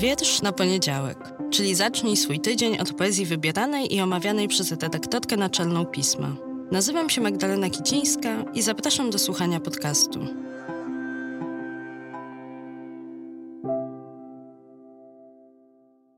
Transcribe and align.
Wiersz 0.00 0.42
na 0.42 0.52
poniedziałek, 0.52 1.18
czyli 1.50 1.74
zacznij 1.74 2.16
swój 2.16 2.40
tydzień 2.40 2.78
od 2.78 2.92
poezji 2.92 3.26
wybieranej 3.26 3.94
i 3.94 4.00
omawianej 4.00 4.48
przez 4.48 4.70
redaktorkę 4.70 5.36
naczelną 5.36 5.86
pisma. 5.86 6.36
Nazywam 6.72 7.10
się 7.10 7.20
Magdalena 7.20 7.70
Kicińska 7.70 8.44
i 8.54 8.62
zapraszam 8.62 9.10
do 9.10 9.18
słuchania 9.18 9.60
podcastu. 9.60 10.20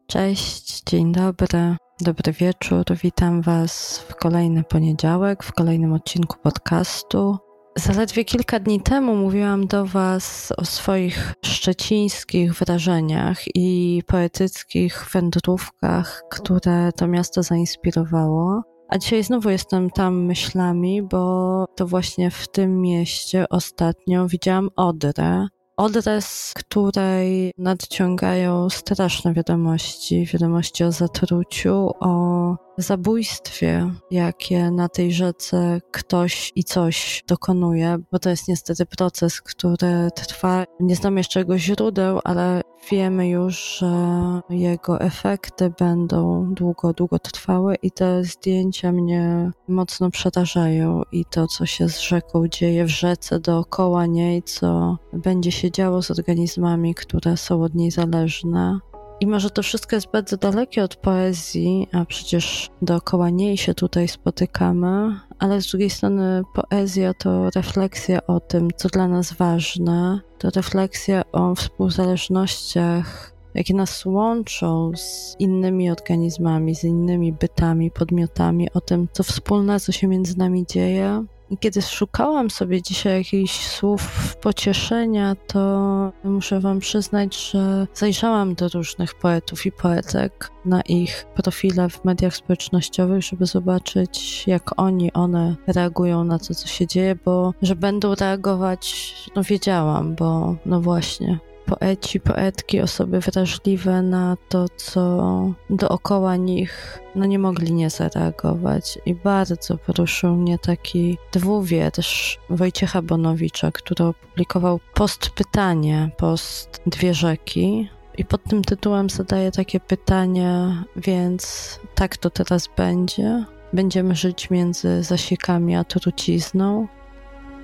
Cześć, 0.06 0.82
dzień 0.82 1.12
dobry, 1.12 1.76
dobry 2.00 2.32
wieczór. 2.32 2.84
Witam 3.02 3.42
Was 3.42 3.98
w 4.08 4.14
kolejny 4.14 4.64
poniedziałek, 4.64 5.42
w 5.42 5.52
kolejnym 5.52 5.92
odcinku 5.92 6.36
podcastu. 6.42 7.38
Zaledwie 7.76 8.24
kilka 8.24 8.60
dni 8.60 8.80
temu 8.80 9.16
mówiłam 9.16 9.66
do 9.66 9.86
Was 9.86 10.52
o 10.56 10.64
swoich 10.64 11.34
szczecińskich 11.44 12.54
wrażeniach 12.54 13.38
i 13.54 14.02
poetyckich 14.06 15.06
wędrówkach, 15.12 16.22
które 16.30 16.92
to 16.92 17.06
miasto 17.06 17.42
zainspirowało. 17.42 18.62
A 18.88 18.98
dzisiaj 18.98 19.24
znowu 19.24 19.50
jestem 19.50 19.90
tam 19.90 20.24
myślami, 20.24 21.02
bo 21.02 21.64
to 21.76 21.86
właśnie 21.86 22.30
w 22.30 22.48
tym 22.48 22.80
mieście 22.80 23.48
ostatnio 23.50 24.28
widziałam 24.28 24.68
Odrę. 24.76 25.46
Odrę, 25.76 26.20
z 26.20 26.54
której 26.56 27.52
nadciągają 27.58 28.70
straszne 28.70 29.32
wiadomości, 29.34 30.26
wiadomości 30.26 30.84
o 30.84 30.92
zatruciu, 30.92 31.90
o 32.00 32.56
zabójstwie, 32.82 33.90
jakie 34.10 34.70
na 34.70 34.88
tej 34.88 35.12
rzece 35.12 35.80
ktoś 35.90 36.52
i 36.54 36.64
coś 36.64 37.24
dokonuje, 37.28 37.98
bo 38.12 38.18
to 38.18 38.30
jest 38.30 38.48
niestety 38.48 38.86
proces, 38.86 39.40
który 39.40 40.08
trwa. 40.14 40.64
Nie 40.80 40.96
znam 40.96 41.18
jeszcze 41.18 41.40
jego 41.40 41.58
źródeł, 41.58 42.20
ale 42.24 42.62
wiemy 42.90 43.28
już, 43.28 43.78
że 43.78 44.40
jego 44.50 45.00
efekty 45.00 45.72
będą 45.78 46.54
długo, 46.54 46.92
długo 46.92 47.18
trwały 47.18 47.74
i 47.82 47.90
te 47.90 48.24
zdjęcia 48.24 48.92
mnie 48.92 49.50
mocno 49.68 50.10
przerażają 50.10 51.02
i 51.12 51.24
to, 51.24 51.46
co 51.46 51.66
się 51.66 51.88
z 51.88 52.00
rzeką 52.00 52.48
dzieje 52.48 52.84
w 52.84 52.88
rzece 52.88 53.40
dookoła 53.40 54.06
niej, 54.06 54.42
co 54.42 54.96
będzie 55.12 55.52
się 55.52 55.70
działo 55.70 56.02
z 56.02 56.10
organizmami, 56.10 56.94
które 56.94 57.36
są 57.36 57.62
od 57.62 57.74
niej 57.74 57.90
zależne. 57.90 58.78
I 59.22 59.26
może 59.26 59.50
to 59.50 59.62
wszystko 59.62 59.96
jest 59.96 60.10
bardzo 60.10 60.36
dalekie 60.36 60.84
od 60.84 60.96
poezji, 60.96 61.88
a 61.92 62.04
przecież 62.04 62.70
dookoła 62.82 63.30
niej 63.30 63.56
się 63.56 63.74
tutaj 63.74 64.08
spotykamy, 64.08 65.20
ale 65.38 65.62
z 65.62 65.66
drugiej 65.66 65.90
strony 65.90 66.42
poezja 66.54 67.14
to 67.14 67.50
refleksja 67.50 68.26
o 68.26 68.40
tym, 68.40 68.68
co 68.76 68.88
dla 68.88 69.08
nas 69.08 69.32
ważne, 69.32 70.20
to 70.38 70.50
refleksja 70.50 71.22
o 71.32 71.54
współzależnościach, 71.54 73.32
jakie 73.54 73.74
nas 73.74 74.06
łączą 74.06 74.92
z 74.96 75.36
innymi 75.38 75.90
organizmami, 75.90 76.74
z 76.74 76.84
innymi 76.84 77.32
bytami, 77.32 77.90
podmiotami, 77.90 78.72
o 78.74 78.80
tym, 78.80 79.08
co 79.12 79.22
wspólne, 79.22 79.80
co 79.80 79.92
się 79.92 80.08
między 80.08 80.38
nami 80.38 80.66
dzieje 80.66 81.24
kiedy 81.60 81.82
szukałam 81.82 82.50
sobie 82.50 82.82
dzisiaj 82.82 83.18
jakichś 83.18 83.66
słów 83.66 84.36
pocieszenia, 84.36 85.36
to 85.46 86.12
muszę 86.24 86.60
Wam 86.60 86.80
przyznać, 86.80 87.50
że 87.50 87.86
zajrzałam 87.94 88.54
do 88.54 88.68
różnych 88.68 89.14
poetów 89.14 89.66
i 89.66 89.72
poetek 89.72 90.50
na 90.64 90.80
ich 90.80 91.26
profile 91.34 91.88
w 91.88 92.04
mediach 92.04 92.36
społecznościowych, 92.36 93.22
żeby 93.22 93.46
zobaczyć, 93.46 94.44
jak 94.46 94.80
oni, 94.80 95.12
one 95.12 95.56
reagują 95.66 96.24
na 96.24 96.38
to, 96.38 96.54
co 96.54 96.68
się 96.68 96.86
dzieje, 96.86 97.16
bo 97.24 97.54
że 97.62 97.76
będą 97.76 98.14
reagować, 98.14 99.14
no 99.36 99.42
wiedziałam, 99.42 100.14
bo 100.14 100.56
no 100.66 100.80
właśnie, 100.80 101.38
poeci, 101.78 102.20
poetki, 102.20 102.80
osoby 102.80 103.20
wrażliwe 103.20 104.02
na 104.02 104.36
to, 104.48 104.68
co 104.68 105.54
dookoła 105.70 106.36
nich, 106.36 106.98
no 107.14 107.26
nie 107.26 107.38
mogli 107.38 107.72
nie 107.72 107.90
zareagować. 107.90 108.98
I 109.06 109.14
bardzo 109.14 109.78
poruszył 109.78 110.36
mnie 110.36 110.58
taki 110.58 111.18
dwuwiersz 111.32 112.38
Wojciecha 112.50 113.02
Bonowicza, 113.02 113.72
który 113.72 114.04
opublikował 114.04 114.80
post 114.94 115.30
pytanie, 115.30 116.10
post 116.16 116.82
Dwie 116.86 117.14
Rzeki. 117.14 117.88
I 118.18 118.24
pod 118.24 118.44
tym 118.44 118.62
tytułem 118.62 119.10
zadaję 119.10 119.52
takie 119.52 119.80
pytanie, 119.80 120.82
więc 120.96 121.80
tak 121.94 122.16
to 122.16 122.30
teraz 122.30 122.68
będzie. 122.76 123.44
Będziemy 123.72 124.14
żyć 124.14 124.50
między 124.50 125.02
zasiekami 125.02 125.76
a 125.76 125.84
trucizną, 125.84 126.88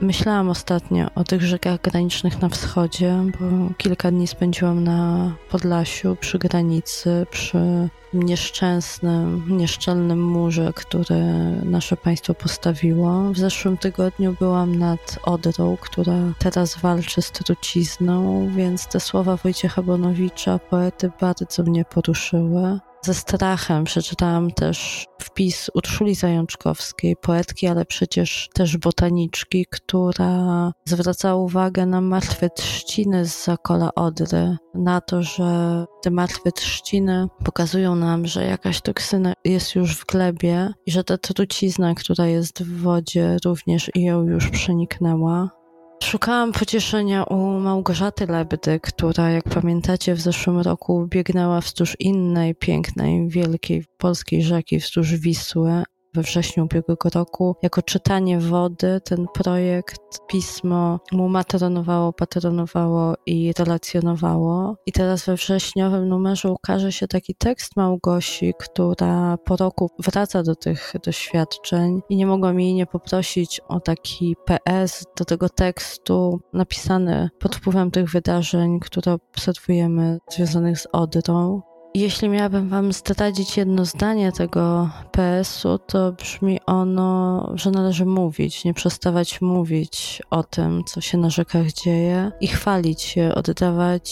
Myślałam 0.00 0.50
ostatnio 0.50 1.06
o 1.14 1.24
tych 1.24 1.42
rzekach 1.42 1.80
granicznych 1.80 2.42
na 2.42 2.48
wschodzie, 2.48 3.14
bo 3.40 3.74
kilka 3.76 4.10
dni 4.10 4.26
spędziłam 4.26 4.84
na 4.84 5.30
Podlasiu, 5.50 6.16
przy 6.20 6.38
granicy, 6.38 7.26
przy 7.30 7.88
nieszczęsnym, 8.14 9.44
nieszczelnym 9.48 10.22
murze, 10.22 10.72
który 10.74 11.20
nasze 11.64 11.96
państwo 11.96 12.34
postawiło. 12.34 13.32
W 13.32 13.38
zeszłym 13.38 13.76
tygodniu 13.76 14.36
byłam 14.38 14.78
nad 14.78 15.18
Odrą, 15.22 15.76
która 15.80 16.18
teraz 16.38 16.78
walczy 16.78 17.22
z 17.22 17.30
trucizną, 17.30 18.48
więc 18.56 18.86
te 18.86 19.00
słowa 19.00 19.36
Wojciecha 19.36 19.82
Bonowicza, 19.82 20.58
poety, 20.58 21.10
bardzo 21.20 21.62
mnie 21.62 21.84
poruszyły. 21.84 22.78
Ze 23.02 23.14
strachem 23.14 23.84
przeczytałam 23.84 24.50
też 24.50 25.06
wpis 25.22 25.70
Urszuli 25.74 26.14
Zajączkowskiej, 26.14 27.16
poetki, 27.16 27.66
ale 27.66 27.84
przecież 27.84 28.48
też 28.54 28.76
botaniczki, 28.76 29.66
która 29.70 30.72
zwraca 30.84 31.34
uwagę 31.34 31.86
na 31.86 32.00
martwe 32.00 32.50
trzciny 32.50 33.26
z 33.26 33.44
zakola 33.44 33.94
Odry, 33.94 34.56
na 34.74 35.00
to, 35.00 35.22
że 35.22 35.84
te 36.02 36.10
martwe 36.10 36.52
trzciny 36.52 37.28
pokazują 37.44 37.96
nam, 37.96 38.26
że 38.26 38.44
jakaś 38.44 38.80
toksyna 38.80 39.32
jest 39.44 39.74
już 39.74 39.96
w 39.96 40.06
glebie 40.06 40.72
i 40.86 40.90
że 40.90 41.04
ta 41.04 41.18
trucizna, 41.18 41.94
która 41.94 42.26
jest 42.26 42.62
w 42.62 42.82
wodzie, 42.82 43.36
również 43.44 43.90
ją 43.94 44.22
już 44.22 44.50
przeniknęła. 44.50 45.57
Szukałam 46.02 46.52
pocieszenia 46.52 47.24
u 47.24 47.36
Małgorzaty 47.60 48.26
Lebdy, 48.26 48.80
która, 48.80 49.30
jak 49.30 49.44
pamiętacie, 49.44 50.14
w 50.14 50.20
zeszłym 50.20 50.58
roku 50.58 51.06
biegnęła 51.06 51.60
wzdłuż 51.60 51.96
innej 52.00 52.54
pięknej, 52.54 53.28
wielkiej 53.28 53.84
polskiej 53.98 54.42
rzeki, 54.42 54.78
wzdłuż 54.78 55.14
Wisły, 55.14 55.82
we 56.18 56.22
wrześniu 56.22 56.64
ubiegłego 56.64 57.08
roku 57.14 57.56
jako 57.62 57.82
czytanie 57.82 58.40
wody. 58.40 59.00
Ten 59.04 59.26
projekt, 59.34 60.18
pismo 60.28 61.00
mu 61.12 61.28
matronowało, 61.28 62.12
patronowało 62.12 63.14
i 63.26 63.52
relacjonowało. 63.58 64.76
I 64.86 64.92
teraz 64.92 65.26
we 65.26 65.34
wrześniowym 65.34 66.08
numerze 66.08 66.52
ukaże 66.52 66.92
się 66.92 67.08
taki 67.08 67.34
tekst 67.34 67.76
Małgosi, 67.76 68.54
która 68.58 69.36
po 69.44 69.56
roku 69.56 69.90
wraca 69.98 70.42
do 70.42 70.54
tych 70.54 70.92
doświadczeń 71.04 72.00
i 72.08 72.16
nie 72.16 72.26
mogłam 72.26 72.60
jej 72.60 72.74
nie 72.74 72.86
poprosić 72.86 73.60
o 73.68 73.80
taki 73.80 74.36
PS 74.44 75.04
do 75.16 75.24
tego 75.24 75.48
tekstu 75.48 76.40
napisany 76.52 77.30
pod 77.38 77.56
wpływem 77.56 77.90
tych 77.90 78.10
wydarzeń, 78.10 78.80
które 78.80 79.12
obserwujemy 79.12 80.18
związanych 80.30 80.80
z 80.80 80.86
Odrą. 80.92 81.67
Jeśli 81.98 82.28
miałabym 82.28 82.68
Wam 82.68 82.92
zdradzić 82.92 83.56
jedno 83.56 83.84
zdanie 83.84 84.32
tego 84.32 84.90
PS-u, 85.12 85.78
to 85.78 86.12
brzmi 86.12 86.60
ono, 86.66 87.50
że 87.54 87.70
należy 87.70 88.06
mówić, 88.06 88.64
nie 88.64 88.74
przestawać 88.74 89.40
mówić 89.40 90.22
o 90.30 90.42
tym, 90.42 90.84
co 90.84 91.00
się 91.00 91.18
na 91.18 91.30
rzekach 91.30 91.72
dzieje 91.72 92.32
i 92.40 92.46
chwalić 92.46 93.02
się, 93.02 93.34
oddawać 93.34 94.08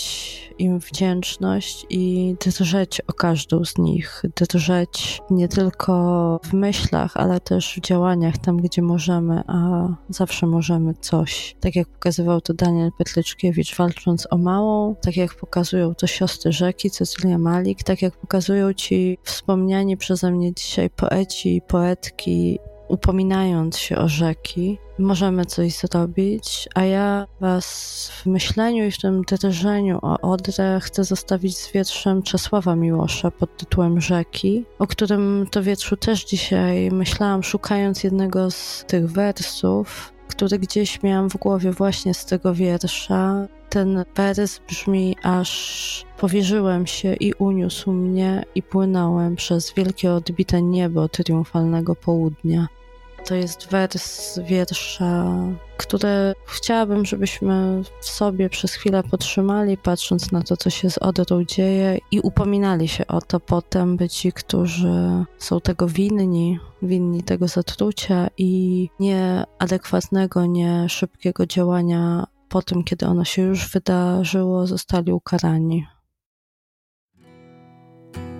im 0.58 0.78
wdzięczność 0.78 1.86
i 1.90 2.34
drżeć 2.44 3.00
o 3.00 3.12
każdą 3.12 3.64
z 3.64 3.78
nich. 3.78 4.22
Drżeć 4.36 5.22
nie 5.30 5.48
tylko 5.48 6.40
w 6.44 6.52
myślach, 6.52 7.16
ale 7.16 7.40
też 7.40 7.74
w 7.76 7.80
działaniach, 7.80 8.38
tam 8.38 8.56
gdzie 8.56 8.82
możemy, 8.82 9.42
a 9.46 9.88
zawsze 10.08 10.46
możemy 10.46 10.94
coś. 10.94 11.56
Tak 11.60 11.76
jak 11.76 11.88
pokazywał 11.88 12.40
to 12.40 12.54
Daniel 12.54 12.90
Petlyczkiewicz, 12.98 13.76
walcząc 13.76 14.26
o 14.30 14.38
małą, 14.38 14.94
tak 15.02 15.16
jak 15.16 15.34
pokazują 15.34 15.94
to 15.94 16.06
siostry 16.06 16.52
rzeki, 16.52 16.90
Cecylia 16.90 17.38
Mali, 17.76 17.84
tak 17.84 18.02
jak 18.02 18.16
pokazują 18.16 18.72
ci 18.72 19.18
wspomniani 19.22 19.96
przeze 19.96 20.30
mnie 20.30 20.54
dzisiaj 20.54 20.90
poeci 20.90 21.56
i 21.56 21.62
poetki, 21.62 22.58
upominając 22.88 23.78
się 23.78 23.96
o 23.96 24.08
rzeki, 24.08 24.78
możemy 24.98 25.44
coś 25.44 25.76
zrobić, 25.76 26.68
a 26.74 26.84
ja 26.84 27.26
was 27.40 28.10
w 28.14 28.26
myśleniu 28.26 28.84
i 28.84 28.90
w 28.90 28.98
tym 28.98 29.22
drżeniu 29.22 29.98
o 30.02 30.20
Odrę 30.20 30.80
chcę 30.82 31.04
zostawić 31.04 31.58
z 31.58 31.72
wietrzem 31.72 32.22
Czesława 32.22 32.76
Miłosza 32.76 33.30
pod 33.30 33.56
tytułem 33.56 34.00
Rzeki, 34.00 34.64
o 34.78 34.86
którym 34.86 35.46
to 35.50 35.62
wietrzu 35.62 35.96
też 35.96 36.24
dzisiaj 36.24 36.90
myślałam, 36.90 37.42
szukając 37.42 38.04
jednego 38.04 38.50
z 38.50 38.84
tych 38.86 39.10
wersów, 39.10 40.12
który 40.36 40.58
gdzieś 40.58 41.02
miałam 41.02 41.30
w 41.30 41.36
głowie 41.36 41.72
właśnie 41.72 42.14
z 42.14 42.24
tego 42.24 42.54
wiersza. 42.54 43.46
Ten 43.68 44.04
wers 44.16 44.58
brzmi 44.68 45.16
aż 45.22 46.04
powierzyłem 46.18 46.86
się 46.86 47.14
i 47.14 47.32
uniósł 47.34 47.92
mnie 47.92 48.44
i 48.54 48.62
płynąłem 48.62 49.36
przez 49.36 49.74
wielkie 49.74 50.12
odbite 50.12 50.62
niebo 50.62 51.08
triumfalnego 51.08 51.94
południa. 51.94 52.68
To 53.26 53.34
jest 53.34 53.68
wers 53.70 54.38
wiersza, 54.38 55.24
które 55.76 56.34
chciałabym, 56.46 57.04
żebyśmy 57.04 57.82
w 58.00 58.06
sobie 58.06 58.48
przez 58.50 58.74
chwilę 58.74 59.02
potrzymali, 59.02 59.76
patrząc 59.76 60.32
na 60.32 60.42
to, 60.42 60.56
co 60.56 60.70
się 60.70 60.90
z 60.90 60.98
Odrą 60.98 61.44
dzieje 61.44 61.98
i 62.10 62.20
upominali 62.20 62.88
się 62.88 63.06
o 63.06 63.20
to 63.20 63.40
potem, 63.40 63.96
by 63.96 64.08
ci, 64.08 64.32
którzy 64.32 65.24
są 65.38 65.60
tego 65.60 65.88
winni, 65.88 66.58
winni 66.82 67.22
tego 67.22 67.48
zatrucia 67.48 68.28
i 68.38 68.88
nieadekwatnego, 69.00 70.46
nie 70.46 70.88
szybkiego 70.88 71.46
działania 71.46 72.26
po 72.48 72.62
tym, 72.62 72.84
kiedy 72.84 73.06
ono 73.06 73.24
się 73.24 73.42
już 73.42 73.70
wydarzyło, 73.70 74.66
zostali 74.66 75.12
ukarani. 75.12 75.86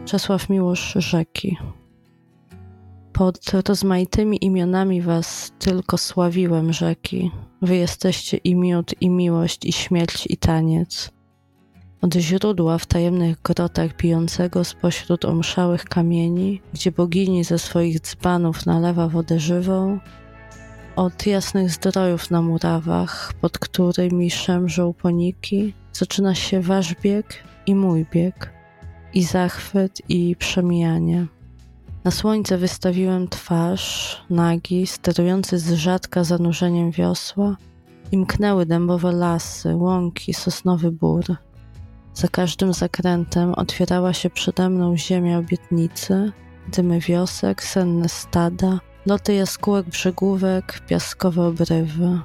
Czesław 0.05 0.49
Miłosz 0.49 0.95
Rzeki. 0.97 1.57
Pod 3.17 3.39
rozmaitymi 3.69 4.45
imionami 4.45 5.03
was 5.03 5.53
tylko 5.59 5.99
sławiłem 5.99 6.73
rzeki. 6.73 7.31
Wy 7.63 7.77
jesteście 7.77 8.37
i 8.37 8.57
miód, 8.57 8.95
i 9.01 9.11
miłość, 9.11 9.65
i 9.65 9.73
śmierć, 9.73 10.27
i 10.31 10.37
taniec. 10.37 11.11
Od 12.03 12.15
źródła 12.15 12.79
w 12.79 12.87
tajemnych 12.87 13.43
grotach 13.43 13.97
bijącego 13.97 14.65
spośród 14.65 15.25
omszałych 15.25 15.85
kamieni, 15.85 16.61
gdzie 16.75 16.93
bogini 16.93 17.45
ze 17.45 17.59
swoich 17.59 18.01
dzbanów 18.01 18.67
nalewa 18.67 19.09
wodę 19.09 19.41
żywą, 19.41 19.99
od 20.97 21.27
jasnych 21.27 21.71
zdrojów 21.71 22.31
na 22.31 22.43
murawach, 22.43 23.33
pod 23.41 23.59
którymi 23.59 24.31
szemrzą 24.31 24.93
poniki, 24.93 25.75
zaczyna 25.93 26.35
się 26.35 26.61
wasz 26.61 26.95
bieg 26.95 27.43
i 27.67 27.75
mój 27.75 28.07
bieg, 28.13 28.53
i 29.15 29.23
zachwyt, 29.23 30.03
i 30.09 30.37
przemijanie. 30.37 31.27
Na 32.07 32.13
słońce 32.13 32.59
wystawiłem 32.59 33.29
twarz, 33.29 34.17
nagi, 34.31 34.87
sterujący 34.87 35.59
z 35.59 35.73
rzadka 35.73 36.25
zanurzeniem 36.25 36.91
wiosła, 36.91 37.57
i 38.13 38.19
mknęły 38.19 38.67
dębowe 38.67 39.13
lasy, 39.13 39.77
łąki, 39.77 40.35
sosnowy 40.35 40.93
bór. 40.93 41.25
Za 42.15 42.29
każdym 42.29 42.73
zakrętem 42.73 43.55
otwierała 43.55 44.13
się 44.13 44.31
przede 44.31 44.71
mną 44.71 44.97
ziemia 44.97 45.39
obietnicy, 45.39 46.33
dymy 46.73 47.01
wiosek, 47.01 47.63
senne 47.63 48.09
stada, 48.09 48.81
loty 49.07 49.35
jaskółek 49.35 49.87
brzegówek, 49.87 50.81
piaskowe 50.89 51.47
obrywy. 51.47 52.21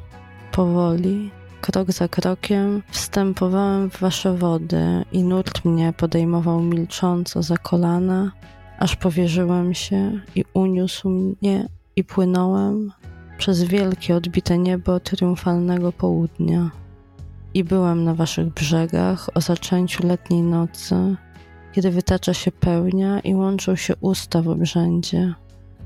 Powoli, 0.51 1.31
krok 1.62 1.92
za 1.92 2.07
krokiem, 2.07 2.83
wstępowałem 2.89 3.89
w 3.89 4.00
wasze 4.00 4.33
wody 4.33 5.06
i 5.12 5.24
nurt 5.24 5.66
mnie 5.66 5.94
podejmował 5.98 6.62
milcząco 6.62 7.44
za 7.44 7.57
kolana, 7.57 8.31
aż 8.81 8.95
powierzyłem 8.95 9.74
się 9.74 10.22
i 10.36 10.44
uniósł 10.54 11.10
mnie 11.10 11.68
i 11.95 12.04
płynąłem 12.04 12.92
przez 13.38 13.63
wielkie 13.63 14.16
odbite 14.16 14.57
niebo 14.57 15.00
triumfalnego 15.00 15.92
południa. 15.92 16.72
I 17.54 17.63
byłem 17.63 18.04
na 18.04 18.13
waszych 18.13 18.54
brzegach 18.54 19.30
o 19.33 19.42
zaczęciu 19.42 20.07
letniej 20.07 20.42
nocy, 20.42 21.16
kiedy 21.72 21.92
wytacza 21.92 22.33
się 22.33 22.51
pełnia 22.51 23.19
i 23.19 23.36
łączą 23.36 23.75
się 23.75 23.95
usta 23.95 24.42
w 24.42 24.50
obrzędzie. 24.50 25.33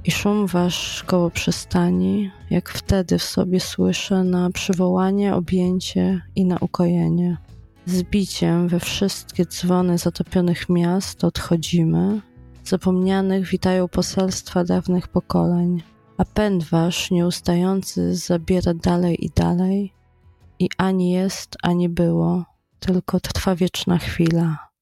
I 0.04 0.12
szum 0.12 0.48
wasz 0.48 1.04
koło 1.04 1.30
przystani, 1.30 2.32
jak 2.50 2.70
wtedy 2.70 3.18
w 3.18 3.24
sobie 3.24 3.60
słyszę 3.60 4.24
na 4.24 4.50
przywołanie, 4.50 5.36
objęcie 5.36 6.22
i 6.36 6.46
na 6.46 6.58
ukojenie. 6.62 7.38
Z 7.86 8.04
biciem 8.04 8.68
we 8.68 8.80
wszystkie 8.80 9.46
dzwony 9.46 9.98
zatopionych 9.98 10.70
miast 10.70 11.24
odchodzimy, 11.24 12.22
zapomnianych 12.66 13.48
witają 13.48 13.88
poselstwa 13.88 14.64
dawnych 14.64 15.08
pokoleń, 15.08 15.84
a 16.18 16.26
pęd 16.26 16.64
nieustający 17.12 18.16
zabiera 18.16 18.74
dalej 18.74 19.26
i 19.26 19.30
dalej 19.30 19.94
i 20.60 20.70
ani 20.78 21.12
jest, 21.12 21.56
ani 21.64 21.90
było, 21.90 22.46
tylko 22.80 23.20
trwa 23.20 23.56
wieczna 23.56 23.98
chwila. 23.98 24.75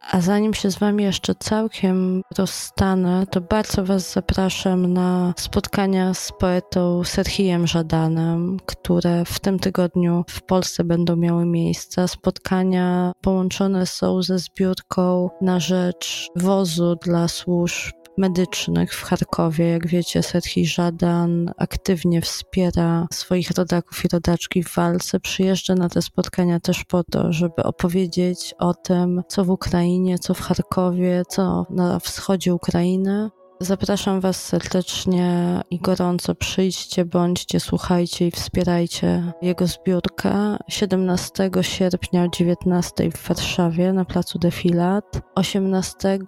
A 0.00 0.20
zanim 0.20 0.54
się 0.54 0.70
z 0.70 0.78
Wami 0.78 1.04
jeszcze 1.04 1.34
całkiem 1.34 2.22
rozstanę, 2.38 3.26
to 3.30 3.40
bardzo 3.40 3.84
Was 3.84 4.12
zapraszam 4.12 4.92
na 4.92 5.34
spotkania 5.36 6.14
z 6.14 6.32
poetą 6.40 7.04
Serhijem 7.04 7.66
Żadanem, 7.66 8.56
które 8.66 9.24
w 9.24 9.40
tym 9.40 9.58
tygodniu 9.58 10.24
w 10.28 10.42
Polsce 10.42 10.84
będą 10.84 11.16
miały 11.16 11.46
miejsce. 11.46 12.08
Spotkania 12.08 13.12
połączone 13.20 13.86
są 13.86 14.22
ze 14.22 14.38
zbiórką 14.38 15.30
na 15.40 15.60
rzecz 15.60 16.28
wozu 16.36 16.96
dla 17.02 17.28
służb 17.28 17.97
medycznych 18.18 18.94
w 18.94 19.02
Charkowie. 19.02 19.68
Jak 19.68 19.86
wiecie, 19.86 20.22
Serhii 20.22 20.66
Żadan 20.66 21.50
aktywnie 21.56 22.20
wspiera 22.20 23.06
swoich 23.12 23.50
rodaków 23.50 24.04
i 24.04 24.08
rodaczki 24.08 24.62
w 24.62 24.74
walce. 24.74 25.20
Przyjeżdża 25.20 25.74
na 25.74 25.88
te 25.88 26.02
spotkania 26.02 26.60
też 26.60 26.84
po 26.84 27.04
to, 27.04 27.32
żeby 27.32 27.62
opowiedzieć 27.62 28.54
o 28.58 28.74
tym, 28.74 29.22
co 29.28 29.44
w 29.44 29.50
Ukrainie, 29.50 30.18
co 30.18 30.34
w 30.34 30.40
Charkowie, 30.40 31.22
co 31.28 31.66
na 31.70 32.00
wschodzie 32.00 32.54
Ukrainy. 32.54 33.30
Zapraszam 33.60 34.20
Was 34.20 34.44
serdecznie 34.44 35.60
i 35.70 35.78
gorąco. 35.78 36.34
Przyjdźcie, 36.34 37.04
bądźcie, 37.04 37.60
słuchajcie 37.60 38.26
i 38.26 38.30
wspierajcie 38.30 39.32
jego 39.42 39.66
zbiórkę. 39.66 40.56
17 40.68 41.50
sierpnia 41.60 42.24
o 42.24 42.28
19 42.28 43.10
w 43.10 43.28
Warszawie 43.28 43.92
na 43.92 44.04
placu 44.04 44.38
Defilat, 44.38 45.20
18 45.34 46.18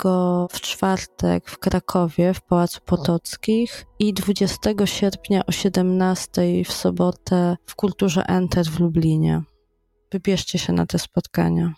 w 0.50 0.60
czwartek 0.60 1.50
w 1.50 1.58
Krakowie 1.58 2.34
w 2.34 2.40
Pałacu 2.40 2.80
Potockich 2.84 3.86
i 3.98 4.14
20 4.14 4.70
sierpnia 4.84 5.46
o 5.46 5.52
17 5.52 6.42
w 6.64 6.72
sobotę 6.72 7.56
w 7.66 7.74
Kulturze 7.74 8.24
Enter 8.26 8.66
w 8.66 8.80
Lublinie. 8.80 9.42
Wybierzcie 10.12 10.58
się 10.58 10.72
na 10.72 10.86
te 10.86 10.98
spotkania. 10.98 11.74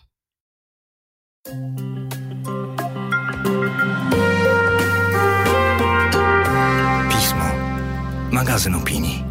magazyn 8.33 8.75
opinii. 8.75 9.22